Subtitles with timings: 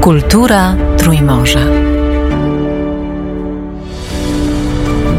[0.00, 1.60] Kultura Trójmorza.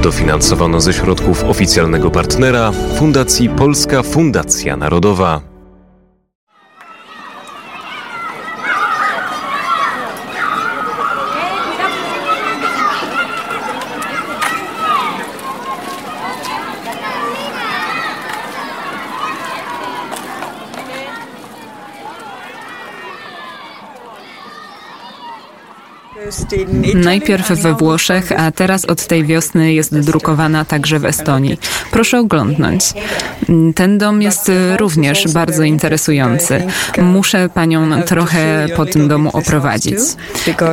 [0.03, 5.46] Dofinansowano ze środków oficjalnego partnera Fundacji Polska Fundacja Narodowa.
[26.95, 31.57] Najpierw we Włoszech, a teraz od tej wiosny jest drukowana także w Estonii.
[31.91, 32.93] Proszę oglądnąć.
[33.75, 36.63] Ten dom jest również bardzo interesujący.
[37.01, 39.97] Muszę panią trochę po tym domu oprowadzić.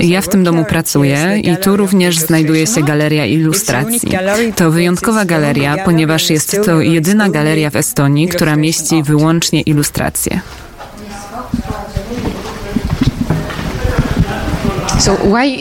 [0.00, 4.12] Ja w tym domu pracuję i tu również znajduje się galeria ilustracji.
[4.56, 10.40] To wyjątkowa galeria, ponieważ jest to jedyna galeria w Estonii, która mieści wyłącznie ilustracje.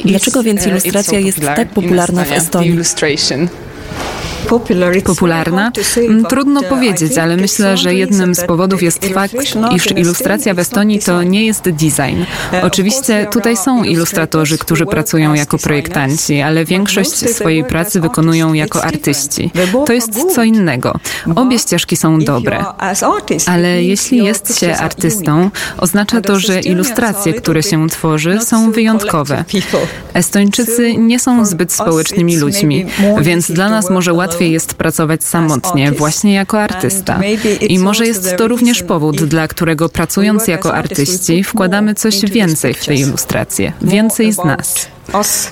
[0.06, 2.70] Dlaczego więc uh, ilustracja jest tak popularna w Estonii?
[5.06, 5.72] Popularna?
[5.98, 9.36] Mm, trudno powiedzieć, ale myślę, że jednym z powodów jest fakt,
[9.76, 12.24] iż ilustracja w Estonii to nie jest design.
[12.62, 19.52] Oczywiście tutaj są ilustratorzy, którzy pracują jako projektanci, ale większość swojej pracy wykonują jako artyści.
[19.86, 21.00] To jest co innego.
[21.36, 22.66] Obie ścieżki są dobre.
[23.46, 29.44] Ale jeśli jest się artystą, oznacza to, że ilustracje, które się tworzy, są wyjątkowe.
[30.14, 32.86] Estończycy nie są zbyt społecznymi ludźmi,
[33.22, 37.20] więc dla nas może łatwiej łatwiej jest pracować samotnie, właśnie jako artysta.
[37.62, 42.86] I może jest to również powód, dla którego pracując jako artyści wkładamy coś więcej w
[42.86, 44.88] te ilustracje, więcej z nas.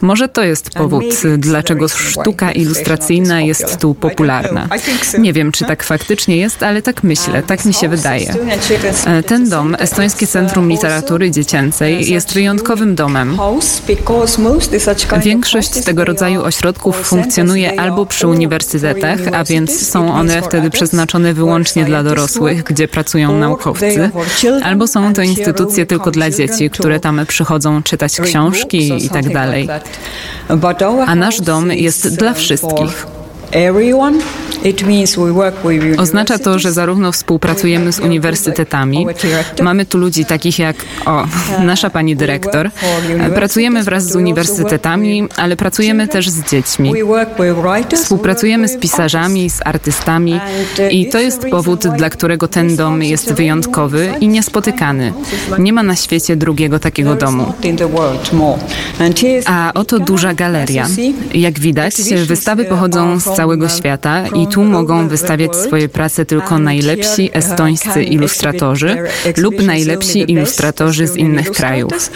[0.01, 1.03] Może to jest powód,
[1.37, 4.67] dlaczego sztuka ilustracyjna jest tu popularna.
[5.19, 8.33] Nie wiem, czy tak faktycznie jest, ale tak myślę, tak mi się wydaje.
[9.05, 13.37] E, ten dom, Estońskie Centrum Literatury Dziecięcej, jest wyjątkowym domem.
[15.23, 21.85] Większość tego rodzaju ośrodków funkcjonuje albo przy uniwersytetach, a więc są one wtedy przeznaczone wyłącznie
[21.85, 24.09] dla dorosłych, gdzie pracują naukowcy,
[24.63, 29.67] albo są to instytucje tylko dla dzieci, które tam przychodzą czytać książki i tak dalej.
[31.07, 33.07] A nasz dom jest dla wszystkich.
[35.97, 39.07] Oznacza to, że zarówno współpracujemy z uniwersytetami,
[39.61, 40.75] mamy tu ludzi takich jak
[41.05, 41.27] o,
[41.63, 42.69] nasza pani dyrektor,
[43.35, 46.93] pracujemy wraz z uniwersytetami, ale pracujemy też z dziećmi.
[47.95, 50.39] Współpracujemy z pisarzami, z artystami
[50.91, 55.13] i to jest powód, dla którego ten dom jest wyjątkowy i niespotykany.
[55.59, 57.53] Nie ma na świecie drugiego takiego domu.
[59.45, 60.87] A oto duża galeria.
[61.33, 61.95] Jak widać,
[62.27, 69.03] wystawy pochodzą z całego świata i tu mogą wystawiać swoje prace tylko najlepsi estońscy ilustratorzy
[69.37, 72.11] lub najlepsi ilustratorzy z innych krajów.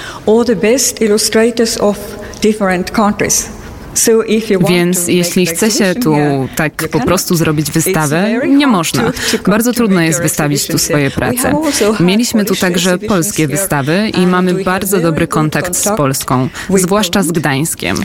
[4.70, 6.16] Więc jeśli chce się tu
[6.56, 9.12] tak po prostu zrobić wystawę, nie można.
[9.48, 11.54] Bardzo trudno jest wystawić tu swoje prace.
[12.00, 17.98] Mieliśmy tu także polskie wystawy i mamy bardzo dobry kontakt z Polską, zwłaszcza z Gdańskiem.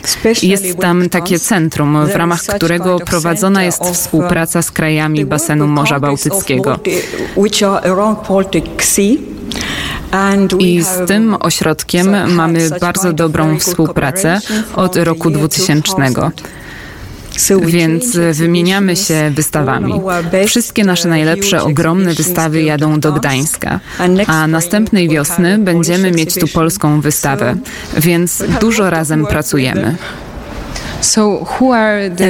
[0.43, 6.79] Jest tam takie centrum, w ramach którego prowadzona jest współpraca z krajami basenu Morza Bałtyckiego.
[10.59, 14.41] I z tym ośrodkiem mamy bardzo dobrą współpracę
[14.75, 15.93] od roku 2000.
[17.67, 20.01] Więc wymieniamy się wystawami.
[20.47, 23.81] Wszystkie nasze najlepsze, ogromne wystawy jadą do Gdańska,
[24.27, 27.57] a następnej wiosny będziemy mieć tu polską wystawę,
[27.97, 29.97] więc dużo razem pracujemy.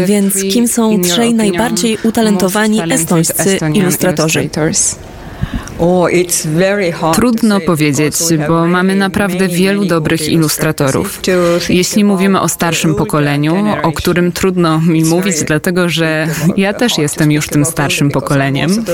[0.06, 4.48] Więc kim są trzej najbardziej utalentowani estońscy ilustratorzy?
[7.14, 8.14] Trudno powiedzieć,
[8.48, 11.20] bo mamy naprawdę wielu dobrych ilustratorów.
[11.68, 17.32] Jeśli mówimy o starszym pokoleniu, o którym trudno mi mówić, dlatego że ja też jestem
[17.32, 18.84] już tym starszym pokoleniem.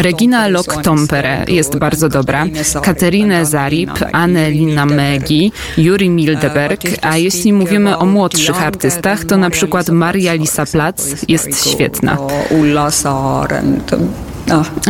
[0.01, 2.45] Regina Lok-Tompere jest bardzo dobra,
[2.83, 9.89] Katerinę Zarip, Annelina Megi, Juri Mildeberg, a jeśli mówimy o młodszych artystach, to na przykład
[9.89, 12.17] Maria Lisa Plac jest świetna.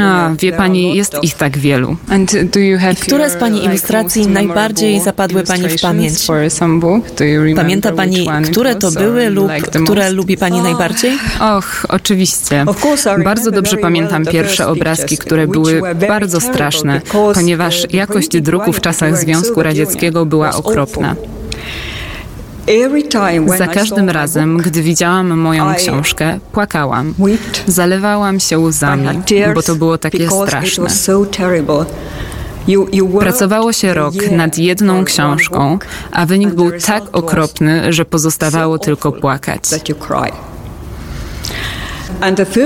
[0.02, 1.96] A, wie pani, jest ich tak wielu.
[2.92, 6.28] I które z pani ilustracji najbardziej zapadły pani w pamięć?
[7.56, 9.52] Pamięta pani, które to były lub
[9.84, 11.18] które lubi pani najbardziej?
[11.40, 12.66] Och, oczywiście.
[13.24, 17.02] Bardzo dobrze pamiętam pierwsze obrazki, które były bardzo straszne,
[17.34, 21.16] ponieważ jakość druku w czasach Związku Radzieckiego była okropna.
[23.58, 27.14] Za każdym razem, gdy widziałam moją książkę, płakałam.
[27.68, 29.08] Zalewałam się łzami,
[29.56, 30.18] bo to było takie
[30.48, 30.90] straszne.
[33.20, 35.80] Pracowało się rok nad jedną książką,
[36.12, 39.62] a wynik był tak okropny, że pozostawało tylko płakać.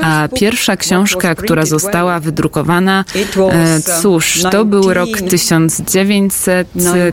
[0.02, 3.06] A pierwsha książka, która została wydrukowana,
[3.52, 6.68] e, cóż, to był rok 1900,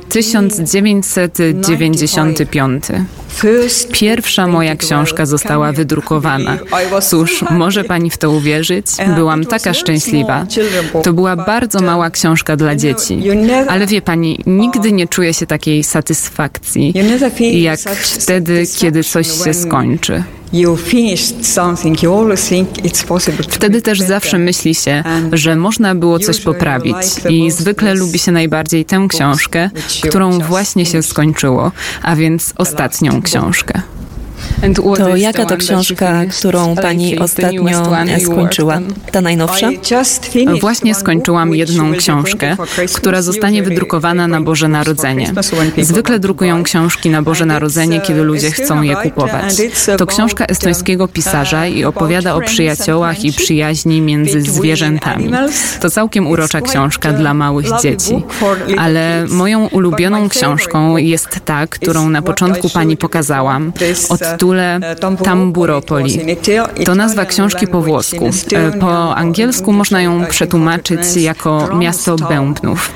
[0.09, 2.85] 1995.
[3.93, 6.59] Pierwsza moja książka została wydrukowana.
[7.03, 8.87] Cóż, może pani w to uwierzyć?
[9.15, 10.47] Byłam taka szczęśliwa.
[11.03, 13.23] To była bardzo mała książka dla dzieci.
[13.69, 16.95] Ale wie pani, nigdy nie czuję się takiej satysfakcji,
[17.63, 20.23] jak wtedy, kiedy coś się skończy.
[23.49, 26.97] Wtedy też zawsze myśli się, że można było coś poprawić.
[27.29, 29.71] i zwykle lubi się najbardziej tę książkę,
[30.09, 31.73] którą właśnie się skończyło,
[32.03, 33.83] a więc ostatnią książkę.
[34.97, 37.91] To jaka to książka, którą pani ostatnio
[38.25, 38.81] skończyła?
[39.13, 39.69] Ta najnowsza?
[40.61, 42.57] Właśnie skończyłam jedną książkę,
[42.95, 45.33] która zostanie wydrukowana na Boże Narodzenie.
[45.79, 49.63] Zwykle drukują książki na Boże Narodzenie, kiedy ludzie chcą je kupować.
[49.99, 55.31] To książka estońskiego pisarza i opowiada o przyjaciołach i przyjaźni między zwierzętami.
[55.81, 58.23] To całkiem urocza książka dla małych dzieci.
[58.79, 63.73] Ale moją ulubioną książką jest ta, którą na początku pani pokazałam.
[64.09, 64.81] Od tytule
[65.25, 66.19] Tamburopoli.
[66.85, 68.31] To nazwa książki po włosku.
[68.81, 72.91] Po angielsku można ją przetłumaczyć jako miasto bębnów.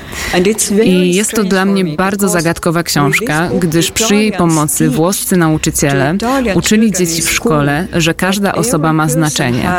[0.83, 6.15] I jest to dla mnie bardzo zagadkowa książka, gdyż przy jej pomocy włoscy nauczyciele
[6.55, 9.69] uczyli dzieci w szkole, że każda osoba ma znaczenie.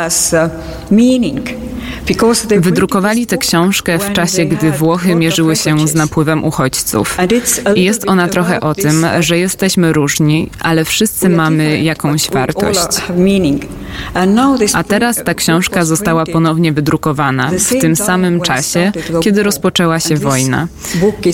[2.57, 7.17] Wydrukowali tę książkę w czasie, gdy Włochy mierzyły się z napływem uchodźców.
[7.75, 13.01] I jest ona trochę o tym, że jesteśmy różni, ale wszyscy mamy jakąś wartość.
[14.73, 18.91] A teraz ta książka została ponownie wydrukowana w tym samym czasie,
[19.21, 20.67] kiedy rozpoczęła się wojna.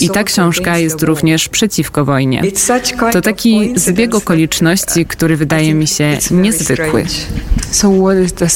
[0.00, 2.42] I ta książka jest również przeciwko wojnie.
[3.12, 7.04] To taki zbieg okoliczności, który wydaje mi się niezwykły.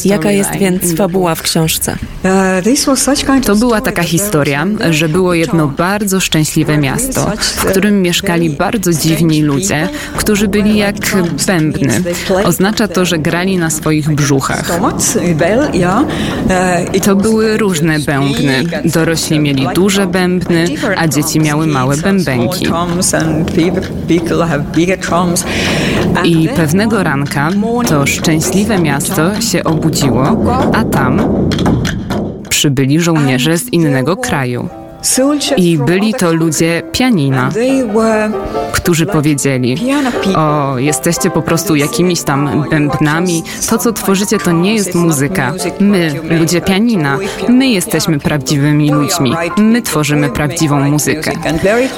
[0.04, 1.96] Jaka jest więc fabuła w książce?
[3.44, 9.42] To była taka historia, że było jedno bardzo szczęśliwe miasto, w którym mieszkali bardzo dziwni
[9.42, 10.96] ludzie, którzy byli jak
[11.46, 12.02] bębny.
[12.44, 14.80] Oznacza to, że grali na swoich brzuchach.
[17.02, 18.64] To były różne bębny.
[18.84, 20.64] Dorośli mieli duże bębny,
[20.96, 22.66] a dzieci miały małe bębenki.
[26.24, 27.50] I pewnego ranka
[27.88, 31.20] to szczęśliwe miasto się obudziło, a tam
[32.50, 34.68] przybyli żołnierze z innego kraju.
[35.56, 37.50] I byli to ludzie pianina,
[38.72, 39.76] którzy powiedzieli:
[40.36, 43.42] O, jesteście po prostu jakimiś tam bębnami.
[43.68, 45.52] To, co tworzycie, to nie jest muzyka.
[45.80, 47.18] My, ludzie pianina,
[47.48, 49.34] my jesteśmy prawdziwymi ludźmi.
[49.56, 51.32] My tworzymy prawdziwą muzykę.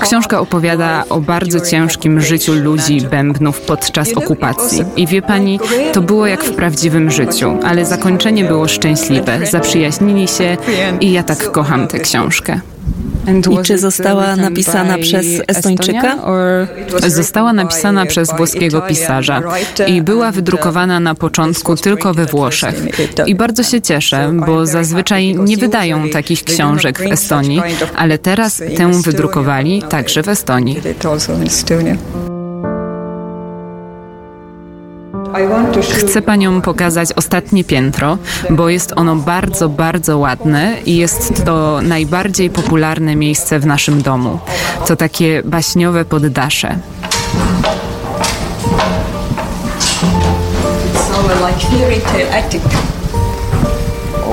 [0.00, 4.84] Książka opowiada o bardzo ciężkim życiu ludzi bębnów podczas okupacji.
[4.96, 5.60] I wie pani,
[5.92, 9.46] to było jak w prawdziwym życiu, ale zakończenie było szczęśliwe.
[9.50, 10.56] Zaprzyjaźnili się
[11.00, 12.60] i ja tak kocham tę książkę.
[13.50, 16.16] I czy została napisana przez Estończyka?
[17.06, 19.42] Została napisana przez włoskiego pisarza
[19.86, 22.84] i była wydrukowana na początku tylko we Włoszech.
[23.26, 27.62] I bardzo się cieszę, bo zazwyczaj nie wydają takich książek w Estonii,
[27.96, 30.80] ale teraz tę wydrukowali także w Estonii.
[35.92, 38.18] Chcę panią pokazać ostatnie piętro,
[38.50, 44.38] bo jest ono bardzo, bardzo ładne i jest to najbardziej popularne miejsce w naszym domu.
[44.86, 46.78] To takie baśniowe poddasze.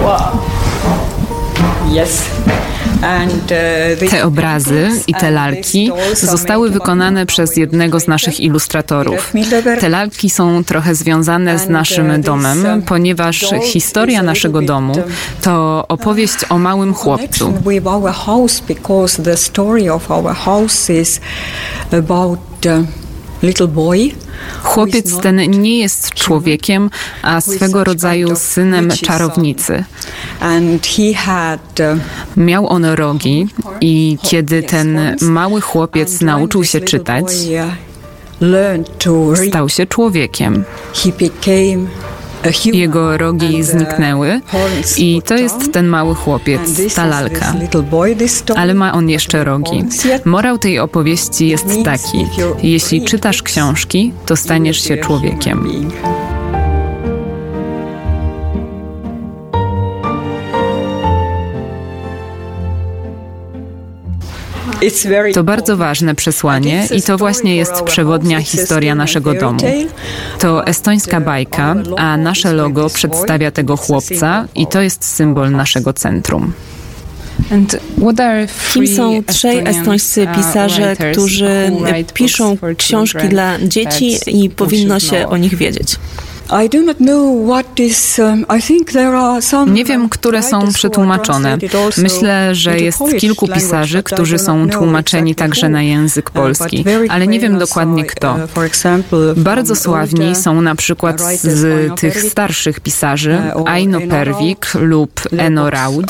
[0.03, 0.39] Wow.
[2.03, 2.23] Yes.
[2.99, 9.33] Uh, te obrazy i te lalki zostały wykonane przez jednego z naszych ilustratorów.
[9.79, 14.93] Te lalki są trochę związane z naszym uh, domem, ponieważ historia naszego domu
[15.41, 17.53] to opowieść o małym chłopcu.
[23.41, 24.11] Little boy
[24.63, 26.89] Chłopiec ten nie jest człowiekiem,
[27.21, 29.83] a swego rodzaju synem czarownicy.
[32.37, 33.47] Miał on rogi
[33.81, 37.25] i kiedy ten mały chłopiec nauczył się czytać,
[39.47, 40.63] stał się człowiekiem.
[42.65, 44.41] Jego rogi zniknęły
[44.97, 47.53] i to jest ten mały chłopiec, ta lalka.
[48.55, 49.83] Ale ma on jeszcze rogi.
[50.25, 52.25] Morał tej opowieści jest taki:
[52.63, 55.89] jeśli czytasz książki, to staniesz się człowiekiem.
[65.33, 69.59] To bardzo ważne przesłanie i to właśnie jest przewodnia historia naszego domu.
[70.39, 76.53] To estońska bajka, a nasze logo przedstawia tego chłopca i to jest symbol naszego centrum.
[78.73, 81.71] Kim są trzej estońscy uh, pisarze, którzy
[82.13, 85.95] piszą książki dla dzieci i powinno się o nich wiedzieć?
[89.53, 91.57] Um, Nie wiem, które są przetłumaczone.
[91.97, 97.39] Myślę, że jest kilku pisarzy, którzy są tłumaczeni także na język uh, polski, ale nie
[97.39, 98.37] wiem dokładnie kto.
[99.11, 105.69] Uh, Bardzo sławni są na przykład z tych starszych pisarzy uh, Aino Pervik lub Eno
[105.69, 106.05] Raud.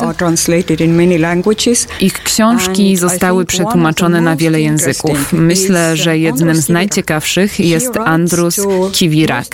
[2.00, 5.34] Ich książki zostały przetłumaczone na wiele języków.
[5.34, 8.60] Myślę, że jednym z najciekawszych jest Andrus
[8.91, 9.46] Kivirak.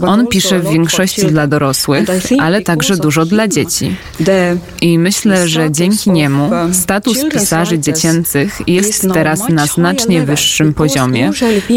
[0.00, 2.06] On pisze w większości dla dorosłych,
[2.40, 3.96] ale także dużo dla dzieci.
[4.80, 11.30] I myślę, że dzięki niemu status pisarzy dziecięcych jest teraz na znacznie wyższym poziomie,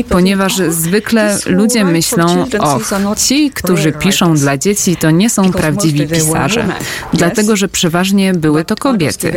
[0.09, 6.65] ponieważ zwykle ludzie myślą, och, ci, którzy piszą dla dzieci, to nie są prawdziwi pisarze,
[7.13, 9.33] dlatego że przeważnie były to kobiety.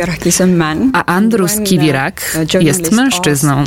[0.93, 3.63] A Andrus Kiwirak jest mężczyzną.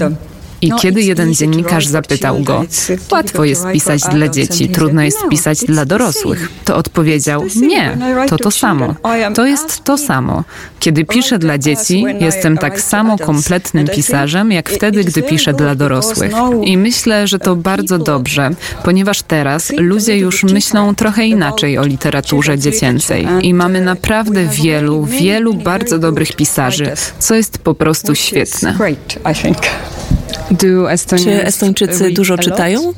[0.62, 2.64] I no kiedy jeden dziennikarz zapytał go,
[3.12, 7.98] łatwo jest pisać dla dzieci, trudno jest pisać dla dorosłych, to odpowiedział, nie,
[8.28, 8.94] to to samo.
[9.34, 10.44] To jest to samo.
[10.80, 16.32] Kiedy piszę dla dzieci, jestem tak samo kompletnym pisarzem, jak wtedy, gdy piszę dla dorosłych.
[16.64, 18.50] I myślę, że to bardzo dobrze,
[18.84, 23.28] ponieważ teraz ludzie już myślą trochę inaczej o literaturze dziecięcej.
[23.42, 28.76] I mamy naprawdę wielu, wielu bardzo dobrych pisarzy, co jest po prostu świetne.
[31.24, 32.92] Czy Estończycy dużo czytają?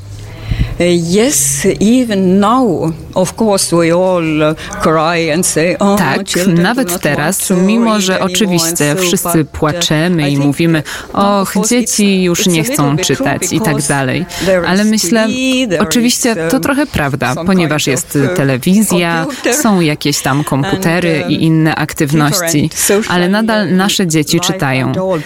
[0.79, 7.99] Yes, even now, of course, we all cry and say, oh, tak, nawet teraz, mimo
[7.99, 10.83] że oczywiście wszyscy płaczemy i mówimy,
[11.13, 14.25] och, dzieci już nie chcą czytać i tak dalej.
[14.67, 15.27] Ale myślę,
[15.79, 21.41] oczywiście to um, trochę prawda, ponieważ jest uh, telewizja, są jakieś tam komputery i um,
[21.41, 22.69] inne aktywności,
[23.07, 24.91] ale nadal nasze dzieci czytają.
[24.91, 25.19] Uh,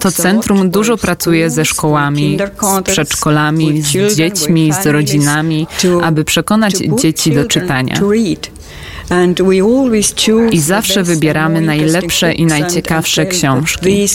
[0.00, 5.66] to centrum dużo pracuje ze szkołami, z przedszkolami, z dziećmi, z rodzinami,
[6.02, 7.94] aby przekonać dzieci do czytania.
[10.50, 14.08] I zawsze wybieramy najlepsze i najciekawsze książki.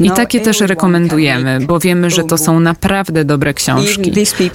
[0.00, 4.12] I takie też rekomendujemy, bo wiemy, że to są naprawdę dobre książki.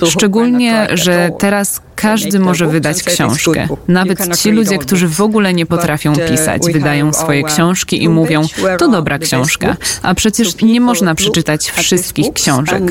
[0.09, 3.67] Szczególnie, że teraz każdy może wydać książkę.
[3.87, 8.41] Nawet ci ludzie, którzy w ogóle nie potrafią uh, pisać, wydają swoje książki i mówią,
[8.79, 9.77] to dobra książka.
[10.01, 12.83] A przecież nie można przeczytać wszystkich książek.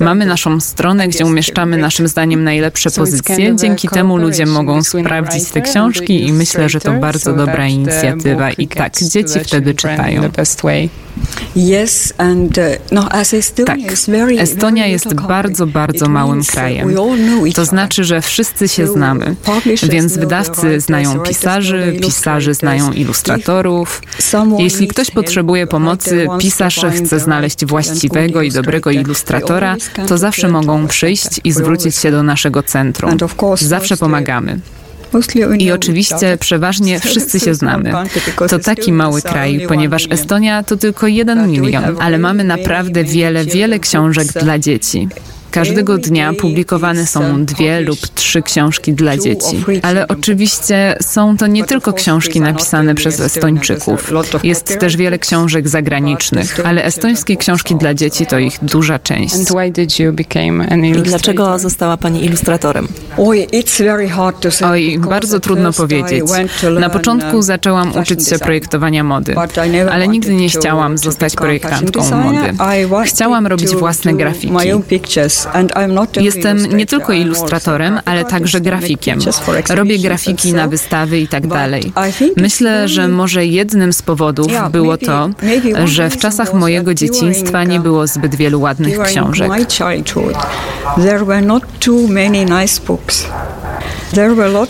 [0.00, 3.56] Mamy naszą stronę, gdzie umieszczamy naszym zdaniem najlepsze pozycje.
[3.56, 5.13] Dzięki temu ludzie mogą sprawdzić
[5.52, 10.22] te książki i myślę, że to bardzo dobra inicjatywa i tak, dzieci wtedy czytają.
[10.22, 10.30] Uh,
[13.66, 13.78] tak,
[14.38, 16.94] Estonia jest bardzo, bardzo małym uh, krajem.
[17.54, 19.36] To znaczy, że wszyscy się znamy,
[19.82, 24.02] więc wydawcy znają pisarzy, pisarze znają ilustratorów.
[24.58, 29.76] Jeśli ktoś potrzebuje pomocy, pisarz chce znaleźć właściwego i dobrego ilustratora,
[30.08, 33.16] to zawsze mogą przyjść i zwrócić się do naszego centrum.
[33.60, 34.60] Zawsze pomagamy.
[35.58, 37.92] I oczywiście przeważnie wszyscy się znamy.
[38.48, 43.78] To taki mały kraj, ponieważ Estonia to tylko jeden milion, ale mamy naprawdę wiele, wiele
[43.78, 45.08] książek dla dzieci.
[45.54, 49.64] Każdego dnia publikowane są dwie lub trzy książki dla dzieci.
[49.82, 54.12] Ale oczywiście są to nie tylko książki napisane przez Estończyków.
[54.42, 59.34] Jest też wiele książek zagranicznych, ale estońskie książki dla dzieci to ich duża część.
[60.84, 62.88] I dlaczego została Pani ilustratorem?
[64.64, 66.24] Oj, bardzo trudno powiedzieć.
[66.80, 69.34] Na początku zaczęłam uczyć się projektowania mody,
[69.92, 72.52] ale nigdy nie chciałam zostać projektantką mody.
[73.04, 74.54] Chciałam robić własne grafiki.
[76.24, 79.18] Jestem nie tylko ilustratorem, ale także grafikiem.
[79.74, 81.92] Robię grafiki na wystawy i tak dalej.
[82.36, 85.30] Myślę, że może jednym z powodów było to,
[85.84, 89.48] że w czasach mojego dzieciństwa nie było zbyt wielu ładnych książek.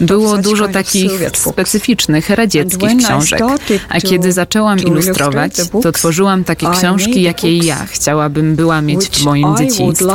[0.00, 3.40] Było dużo takich specyficznych, radzieckich książek.
[3.88, 9.56] A kiedy zaczęłam ilustrować, to tworzyłam takie książki, jakie ja chciałabym była mieć w moim
[9.56, 10.06] dzieciństwie.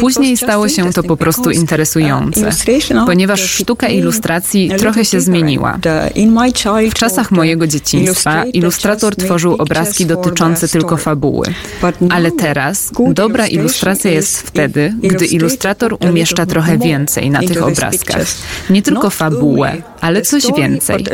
[0.00, 2.50] Później stało się to po prostu interesujące,
[3.06, 5.78] ponieważ sztuka ilustracji trochę się zmieniła.
[6.90, 11.46] W czasach mojego dzieciństwa ilustrator tworzył obrazki dotyczące tylko fabuły,
[12.10, 18.26] ale teraz dobra ilustracja jest wtedy, gdy ilustrator umieszcza trochę więcej na tych obrazkach.
[18.70, 21.04] Nie tylko fabułę, ale coś więcej.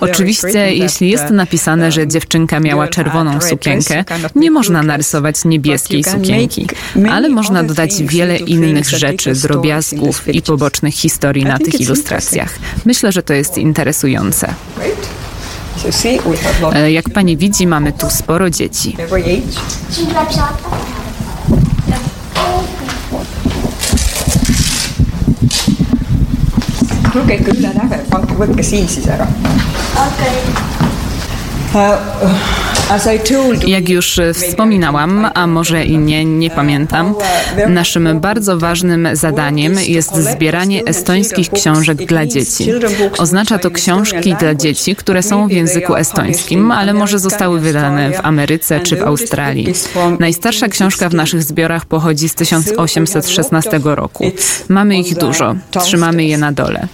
[0.00, 4.04] Oczywiście, jeśli jest napisane, że dziewczynka miała czerwoną sukienkę,
[4.34, 6.63] nie można narysować niebieskiej sukienki,
[7.10, 12.58] ale można dodać wiele innych rzeczy, drobiazgów i pobocznych historii na tych ilustracjach.
[12.84, 14.54] Myślę, że to jest interesujące.
[16.74, 18.96] E, jak pani widzi, mamy tu sporo dzieci.
[27.14, 29.26] lugege üle nähe, pange, võtke siin siis ära.
[30.06, 30.38] okei
[31.72, 32.73] okay.
[33.66, 37.14] Jak już wspominałam, a może i nie, nie pamiętam,
[37.68, 42.70] naszym bardzo ważnym zadaniem jest zbieranie estońskich książek dla dzieci.
[43.18, 48.20] Oznacza to książki dla dzieci, które są w języku estońskim, ale może zostały wydane w
[48.22, 49.74] Ameryce czy w Australii.
[50.18, 54.30] Najstarsza książka w naszych zbiorach pochodzi z 1816 roku.
[54.68, 56.88] Mamy ich dużo, trzymamy je na dole.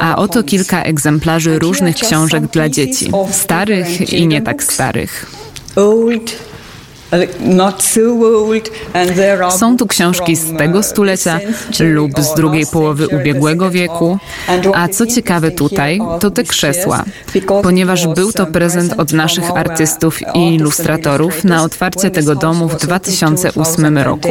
[0.00, 5.33] A oto kilka egzemplarzy różnych książek dla dzieci, starych i nie tak starych.
[9.50, 11.40] Są tu książki z tego stulecia
[11.80, 14.18] lub z drugiej połowy ubiegłego wieku,
[14.74, 17.04] a co ciekawe tutaj, to te krzesła,
[17.62, 23.98] ponieważ był to prezent od naszych artystów i ilustratorów na otwarcie tego domu w 2008
[23.98, 24.28] roku.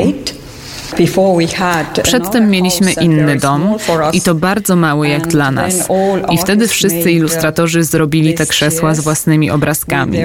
[2.03, 3.77] Przedtem mieliśmy inny dom
[4.13, 5.87] i to bardzo mały jak dla nas.
[6.31, 10.17] I wtedy wszyscy ilustratorzy zrobili te krzesła z własnymi obrazkami.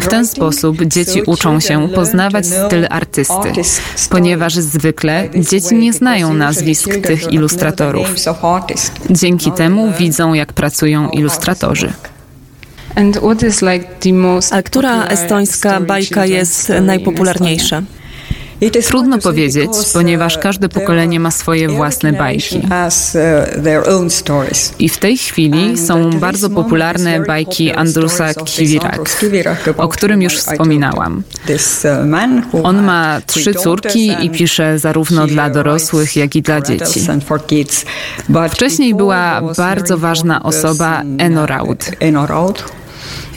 [0.00, 3.52] W ten sposób dzieci uczą się poznawać styl artysty,
[4.10, 8.14] ponieważ zwykle dzieci nie znają nazwisk tych ilustratorów.
[9.10, 11.92] Dzięki temu widzą, jak pracują ilustratorzy.
[14.50, 17.82] A która estońska bajka jest najpopularniejsza?
[18.86, 22.62] Trudno powiedzieć, ponieważ każde pokolenie ma swoje własne bajki.
[24.78, 29.00] I w tej chwili są bardzo popularne bajki Andrusa Kivirak,
[29.76, 31.22] o którym już wspominałam.
[32.62, 37.06] On ma trzy córki i pisze zarówno dla dorosłych, jak i dla dzieci.
[38.50, 41.90] Wcześniej była bardzo ważna osoba Enoraud.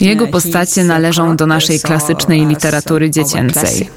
[0.02, 3.90] Jego postacie należą do naszej klasycznej literatury dziecięcej.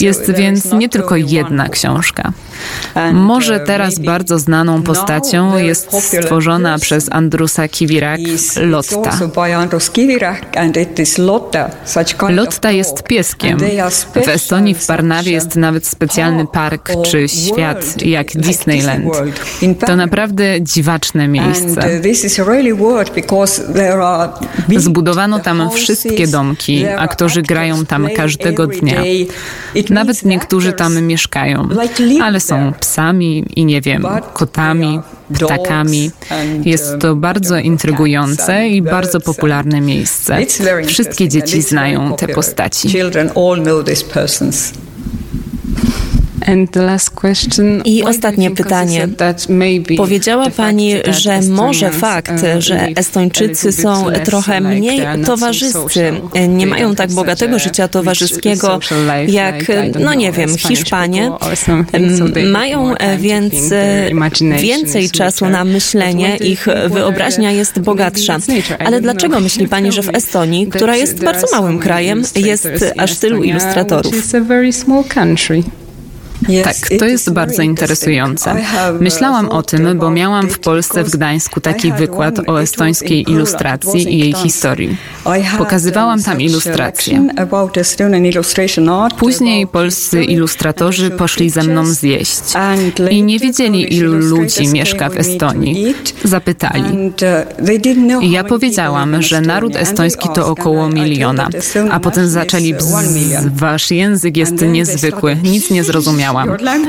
[0.00, 2.32] Jest więc nie tylko jedna książka.
[3.12, 8.20] Może teraz bardzo znaną postacią jest stworzona przez Andrusa Kivirak
[8.56, 9.18] Lotta.
[12.28, 13.58] Lotta jest pieskiem.
[14.24, 19.04] W Estonii w Parnawie jest nawet specjalny park czy świat jak Disneyland.
[19.86, 22.00] To naprawdę dziwaczne miejsce.
[24.76, 29.02] Zbudowano tam wszystkie domki, aktorzy grają tam każdego dnia.
[29.90, 31.68] Nawet niektórzy tam mieszkają,
[32.22, 35.00] ale są psami i nie wiem, kotami,
[35.34, 36.10] ptakami.
[36.64, 40.38] Jest to bardzo intrygujące i bardzo popularne miejsce.
[40.86, 42.88] Wszystkie dzieci znają te postaci.
[47.84, 49.08] I ostatnie pytanie.
[49.96, 56.12] Powiedziała Pani, że może fakt, że Estończycy są trochę mniej towarzyscy,
[56.48, 58.80] nie mają tak bogatego życia towarzyskiego
[59.28, 59.64] jak,
[60.00, 61.30] no nie wiem, Hiszpanie,
[62.52, 63.54] mają więc
[64.60, 68.38] więcej czasu na myślenie, ich wyobraźnia jest bogatsza.
[68.78, 73.42] Ale dlaczego myśli Pani, że w Estonii, która jest bardzo małym krajem, jest aż tylu
[73.42, 74.14] ilustratorów?
[76.64, 78.56] Tak, to jest bardzo interesujące.
[79.00, 84.18] Myślałam o tym, bo miałam w Polsce w Gdańsku taki wykład o estońskiej ilustracji i
[84.18, 84.96] jej historii.
[85.58, 87.28] Pokazywałam tam ilustracje.
[89.18, 92.42] Później polscy ilustratorzy poszli ze mną zjeść
[93.10, 95.94] i nie wiedzieli, ilu ludzi mieszka w Estonii.
[96.24, 97.12] Zapytali.
[98.22, 101.48] I ja powiedziałam, że naród estoński to około miliona,
[101.90, 106.35] a potem zaczęli bzz, wasz język jest niezwykły, nic nie zrozumiałam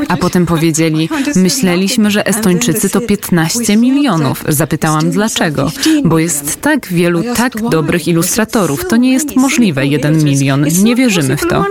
[0.07, 4.43] A potem powiedzieli, myśleliśmy, że Estończycy to 15 milionów.
[4.47, 5.71] Zapytałam dlaczego,
[6.03, 8.87] bo jest tak wielu tak dobrych ilustratorów.
[8.87, 10.65] To nie jest możliwe, jeden milion.
[10.83, 11.65] Nie wierzymy w to.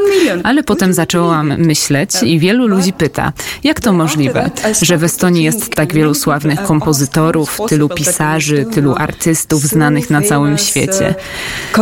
[0.45, 3.33] Ale potem zaczęłam myśleć i wielu ludzi pyta,
[3.65, 4.51] jak to możliwe,
[4.83, 10.59] że w Estonii jest tak wielu sławnych kompozytorów, tylu pisarzy, tylu artystów znanych na całym
[10.59, 11.15] świecie.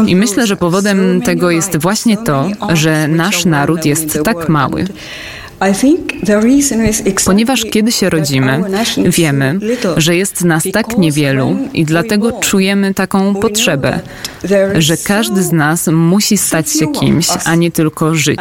[0.06, 4.86] I myślę, że powodem tego jest właśnie to, że nasz naród jest tak mały.
[7.24, 8.62] Ponieważ kiedy się rodzimy,
[9.06, 9.58] wiemy,
[9.96, 14.00] że jest nas tak niewielu i dlatego czujemy taką potrzebę,
[14.78, 18.38] że każdy z nas musi stać się kimś, a nie tylko żyć.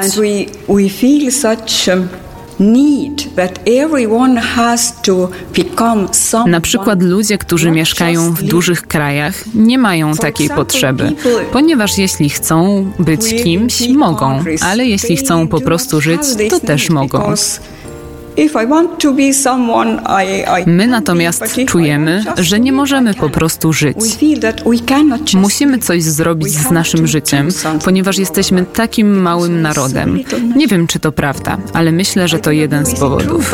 [6.47, 11.11] Na przykład ludzie, którzy mieszkają w dużych krajach, nie mają takiej potrzeby,
[11.51, 17.33] ponieważ jeśli chcą być kimś, mogą, ale jeśli chcą po prostu żyć, to też mogą.
[20.65, 23.97] My natomiast czujemy, że nie możemy po prostu żyć.
[25.37, 27.49] Musimy coś zrobić z naszym życiem,
[27.85, 30.19] ponieważ jesteśmy takim małym narodem.
[30.55, 33.51] Nie wiem, czy to prawda, ale myślę, że to jeden z powodów.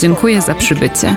[0.00, 1.16] Dziękuję za przybycie.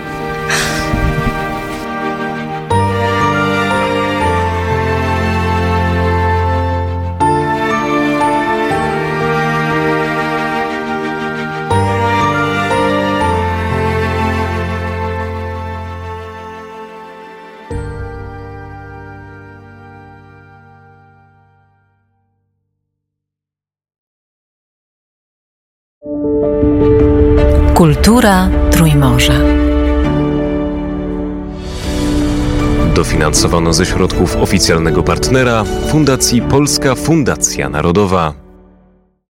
[27.90, 29.34] Kultura Trójmorza.
[32.96, 38.49] Dofinansowano ze środków oficjalnego partnera Fundacji Polska Fundacja Narodowa.